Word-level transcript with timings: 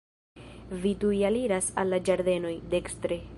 Vi 0.85 0.93
tuj 1.03 1.19
aliras 1.29 1.69
al 1.83 1.93
la 1.95 2.01
ĝardenoj, 2.09 2.55
dekstre. 2.73 3.21